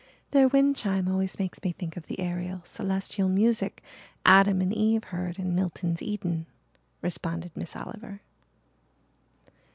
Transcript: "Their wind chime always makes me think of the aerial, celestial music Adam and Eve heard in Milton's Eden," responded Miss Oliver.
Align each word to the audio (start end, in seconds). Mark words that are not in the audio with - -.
"Their 0.31 0.47
wind 0.47 0.75
chime 0.75 1.07
always 1.07 1.37
makes 1.37 1.61
me 1.63 1.71
think 1.73 1.95
of 1.95 2.07
the 2.07 2.19
aerial, 2.19 2.63
celestial 2.63 3.29
music 3.29 3.83
Adam 4.25 4.59
and 4.59 4.73
Eve 4.73 5.03
heard 5.03 5.37
in 5.37 5.53
Milton's 5.53 6.01
Eden," 6.01 6.47
responded 7.03 7.55
Miss 7.55 7.75
Oliver. 7.75 8.21